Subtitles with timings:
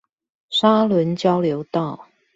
[0.49, 2.07] 沙崙交流道